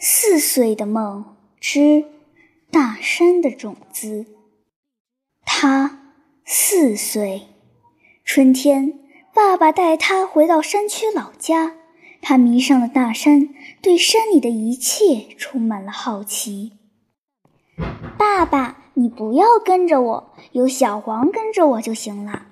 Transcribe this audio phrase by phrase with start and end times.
[0.00, 2.04] 四岁的梦之
[2.70, 4.26] 大山的种子。
[5.44, 6.14] 他
[6.44, 7.48] 四岁，
[8.24, 9.00] 春天，
[9.34, 11.74] 爸爸带他回到山区老家。
[12.20, 13.48] 他迷上了大山，
[13.82, 16.74] 对山里的一切充满了好奇。
[18.16, 22.46] 爸爸，你不要跟着我，有小黄跟着我就行了。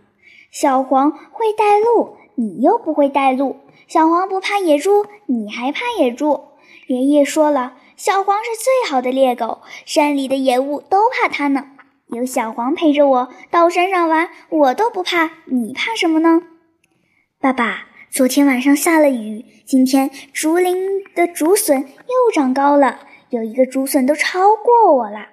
[0.50, 3.56] 小黄会带路，你又不会带路。
[3.86, 6.40] 小黄不怕野猪，你还怕野猪？
[6.88, 11.70] 爷爷说了，小黄是最好的猎狗，山里的野物都怕它呢。
[12.08, 16.42] 有小黄陪着我到山上玩，我都不怕，你怕什么呢？
[17.40, 25.30] 爸爸，昨天晚上下了雨，今天竹林的竹笋又长高了，有一个竹笋都超过我了。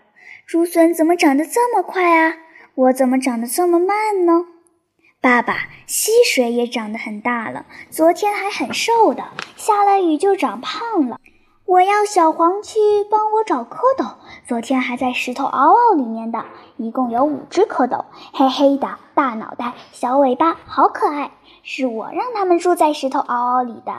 [0.47, 2.37] 竹笋怎么长得这么快啊？
[2.75, 4.45] 我怎么长得这么慢呢？
[5.23, 9.23] 爸爸，溪水也长得很大了，昨天还很瘦的，
[9.55, 11.17] 下了雨就长胖了。
[11.63, 12.77] 我要小黄去
[13.09, 14.15] 帮我找蝌蚪，
[14.45, 16.43] 昨天还在石头嗷嗷里面的，
[16.75, 21.31] 一共有五只蝌蚪，黑黑的，大脑袋，小尾巴，好可爱。
[21.61, 23.93] 是我让他们住在石头嗷嗷里的，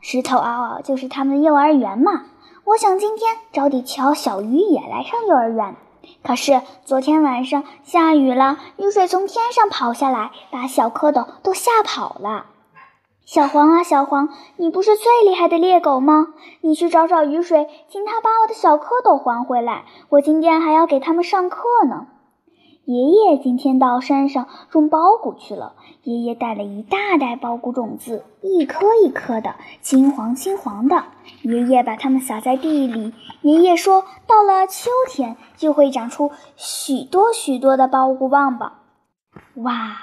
[0.00, 2.24] 石头嗷嗷就是他们的幼儿园嘛。
[2.64, 5.76] 我想今天找点条小鱼也来上幼儿园。
[6.22, 12.46] 可是昨天晚上下雨了，雨水从天上跑下来，把小蝌蚪都吓跑了。
[13.24, 16.28] 小黄啊，小黄，你不是最厉害的猎狗吗？
[16.60, 19.84] 你去找找雨水，请他把我的小蝌蚪还回来。
[20.10, 22.06] 我今天还要给他们上课呢。
[22.86, 25.74] 爷爷今天到山上种苞谷去了。
[26.04, 31.02] 爷爷带了一大袋苞谷种子，一颗一颗的，金黄金黄的。
[31.42, 33.12] 爷爷把它们撒在地里。
[33.42, 38.74] 爷爷说，到了秋天就会长出许多许多的苞谷棒棒。
[39.56, 39.96] 哇，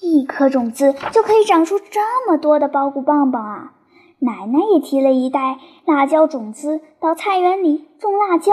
[0.00, 3.72] 一颗种子就可以长出这么多的苞谷棒棒啊！
[4.20, 8.52] 奶奶也提了一袋辣椒种子到菜园里种辣椒。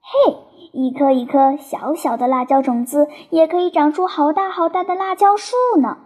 [0.00, 0.47] 嘿。
[0.72, 5.98] 一颗一颗小小的辣椒种子，也可以长出好大好大的辣椒树呢。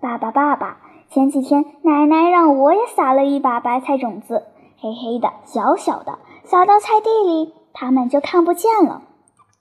[0.00, 4.44] 爸爸，爸爸，前几天奶奶让我也撒了一把白菜种子，
[4.78, 9.02] 黑黑的，小小的，撒到菜地里，它们就看不见了。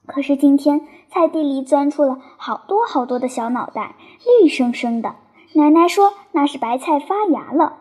[0.07, 3.95] 可是今天菜地里钻出了好多好多的小脑袋，
[4.41, 5.15] 绿生生的。
[5.53, 7.77] 奶奶说那是白菜发芽了。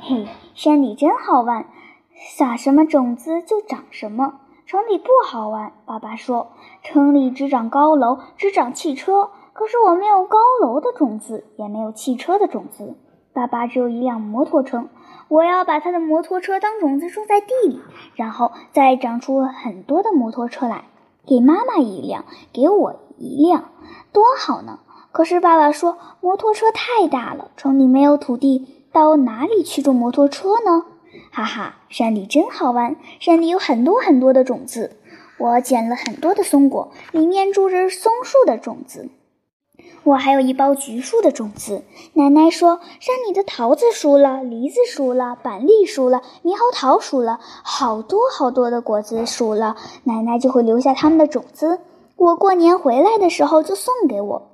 [0.00, 1.66] 嘿，山里真好玩，
[2.36, 4.34] 撒什么种子就长什么。
[4.68, 6.48] 城里不好玩，爸爸说。
[6.82, 9.30] 城里只长高楼，只长汽车。
[9.54, 12.94] 可是我没有高楼的种子，也没有汽车的种子。
[13.32, 14.84] 爸爸只有一辆摩托车，
[15.28, 17.80] 我要把他的摩托车当种子种在地里，
[18.14, 20.84] 然后再长出很多的摩托车来，
[21.24, 23.70] 给妈妈一辆，给我一辆，
[24.12, 24.80] 多好呢！
[25.12, 30.84] 可是爸爸说，摩托车太大了，城里没有土地，到哪里去种摩托车呢？
[31.38, 32.96] 哈哈，山里真好玩！
[33.20, 34.96] 山里有很多很多的种子，
[35.38, 39.08] 我捡了很多的松果，里面住着松树的种子。
[40.02, 41.84] 我还有一包橘树的种子。
[42.14, 51.78] 奶奶说，山里的桃子熟了，梨子熟了，板栗熟了，猕猴桃熟了，好多好多的果子熟了，奶奶就会留下它们的种子。
[52.16, 54.50] 我过年回来的时候就送给我。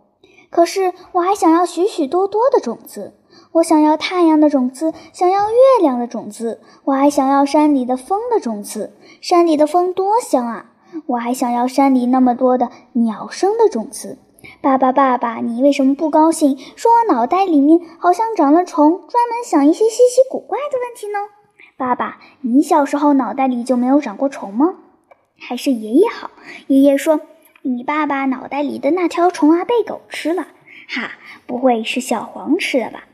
[0.50, 3.14] 可是我还想要许许多多的种子。
[3.54, 8.96] 我想要太阳的种子，想要月亮的种子，我还想要山里的风的种子。
[9.20, 10.72] 山里的风多香啊！
[11.06, 14.18] 我还想要山里那么多的鸟声的种子。
[14.60, 16.58] 爸爸，爸爸，你为什么不高兴？
[16.74, 21.20] 说我脑袋里面好像长了虫，专门想一些稀奇古怪的问题呢？
[21.76, 24.74] 爸爸，你小时候脑袋里就没有长过虫吗？
[25.38, 26.28] 还是爷爷好？
[26.66, 27.20] 爷爷说，
[27.62, 30.48] 你爸爸脑袋里的那条虫啊，被狗吃了。
[30.88, 31.12] 哈，
[31.46, 33.04] 不会是小黄吃的吧？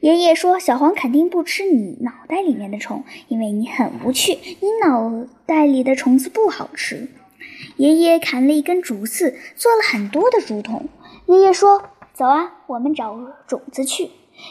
[0.00, 4.38] 爷爷说：“小黄肯定不吃你脑袋里面的虫，因为你很无趣。
[4.60, 7.08] 你脑袋里的虫子不好吃。”
[7.76, 10.88] 爷爷砍了一根竹子，做了很多的竹筒。
[11.26, 11.82] 爷爷说
[12.14, 14.10] ：“走啊，我们找种子去。”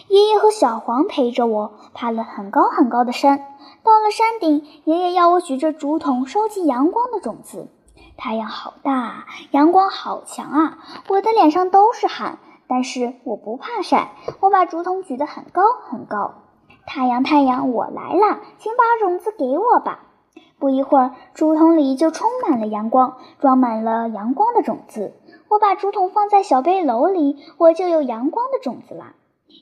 [0.09, 3.37] 爷爷和小黄陪着我爬了很高很高的山。
[3.83, 7.67] 到了山顶，爷爷要我举着竹筒收集阳光的种子。
[8.17, 10.77] 太阳好大，阳光好强啊！
[11.07, 12.39] 我的脸上都是汗。
[12.67, 16.33] 但是我不怕晒，我把竹筒举得很高很高。
[16.85, 20.05] 太阳，太阳，我来了，请把种子给我吧。
[20.57, 25.13] 不一会儿，竹筒里就充满了阳光，装满了阳光的种子。
[25.49, 29.15] 我把竹筒放在小背篓里，我就有阳光的种子啦。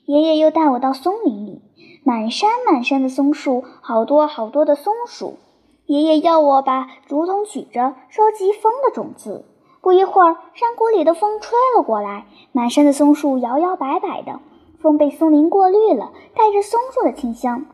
[0.06, 1.62] 爷爷又带我到松林里，
[2.04, 5.38] 满山满山的松树，好多好多的松鼠。
[5.86, 9.44] 爷爷要我把竹筒举着，收集风的种子。
[9.84, 14.40] 不一会儿，山谷里的风吹了过来，满山的松树摇摇摆摆的，
[14.80, 17.66] 风被松林过滤了，带着松树的清香。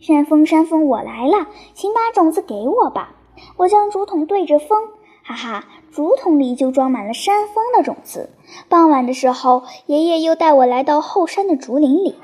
[0.00, 3.14] 山峰，山峰，我来了，请把种子给我吧。
[3.58, 4.88] 我将竹筒对着风，
[5.22, 8.30] 哈哈，竹筒里就装满了山峰的种子。
[8.70, 12.16] 傍晚的时候，爷爷又带我来到后山的竹林里。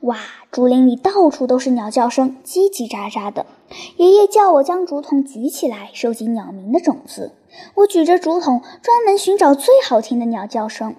[0.00, 0.18] 哇，
[0.50, 3.46] 竹林里到处都是鸟叫声，叽叽喳喳的。
[3.96, 7.32] 爷爷叫我将竹筒举起来，收集鸟鸣的种子。
[7.76, 10.96] 我举着竹筒，专门寻找最好听的鸟叫声。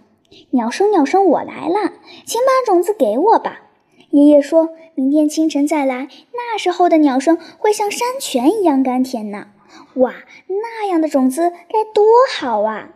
[0.49, 1.93] 鸟声，鸟声，我来了，
[2.25, 3.61] 请把种子给我吧。
[4.09, 9.47] 爷爷说：“明天清晨再来，那时候的鸟声会像山泉一样甘甜呢。”
[9.95, 10.13] 哇，
[10.47, 12.03] 那样的种子该多
[12.35, 12.89] 好啊！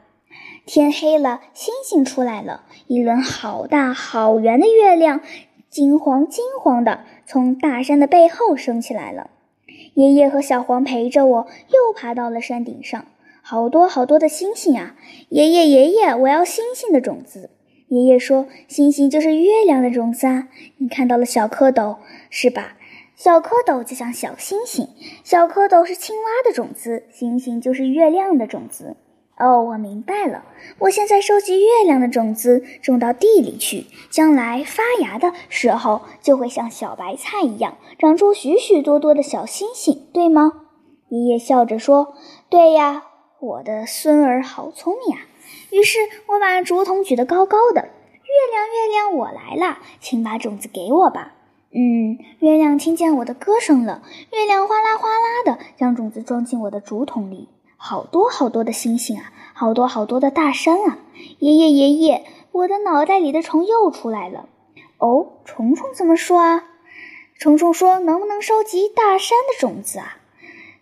[0.65, 5.21] 天黑了，星星出来了，一轮好大好圆的月亮，
[5.71, 9.29] 金黄金黄的，从大山的背后升起来了。
[9.94, 13.06] 爷爷和小黄陪着我，又爬到了山顶上。
[13.41, 14.97] 好多好多的星星啊！
[15.29, 17.51] 爷爷爷爷，我要星星的种子。
[17.88, 20.50] 爷爷说：“星星就是月亮的种子啊！
[20.79, 22.75] 你看到了小蝌蚪是吧？
[23.15, 24.89] 小蝌蚪就像小星星，
[25.24, 28.97] 小蝌蚪是青蛙的种子，星星就是月亮的种子。
[29.41, 30.43] 哦，我明白了。
[30.77, 40.51] 我现在收集月亮的种子，种到地里去，将来发芽的时候，就会像小白菜一样，长出许许多多的小星星，对吗？”
[41.09, 42.13] 爷爷笑着说
[42.49, 43.03] ：“对呀，
[43.39, 45.21] 我的孙儿好聪明啊！”
[45.73, 45.97] 于是
[46.27, 51.33] 我把竹筒举得高高的，月亮，月亮，我来了，请把种子给我吧。
[51.73, 57.49] 嗯，月亮听见我的歌声了，月亮哗啦哗啦的将种子装进我的竹筒里。
[57.83, 61.00] 好多好多的星星啊，好多好多的大山啊！
[61.39, 64.48] 爷爷爷爷，我的脑袋里的虫又出来了。
[65.00, 66.66] 哦，虫虫怎么说啊？
[67.39, 70.18] 虫虫说：“能不能收集大山的种子啊？”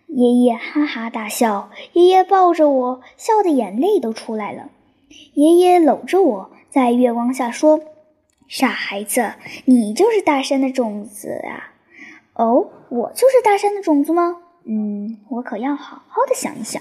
[0.08, 4.68] 爷爷哈哈大笑，爷爷抱着我，笑的眼泪都出来了。
[5.32, 7.80] 爷爷搂着我在月光下说
[8.46, 9.32] ：“傻孩子，
[9.64, 11.72] 你就是大山的种子啊！”
[12.36, 14.36] 哦，我就是大山的种子吗？
[14.72, 16.80] 嗯，我可要好好的想一想。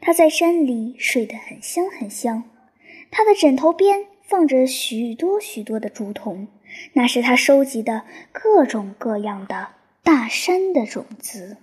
[0.00, 2.44] 他在山里睡得很香很香，
[3.10, 6.48] 他的枕头边放着许多许多的竹筒，
[6.94, 9.68] 那是他收集的各种各样的
[10.02, 11.58] 大山的种子。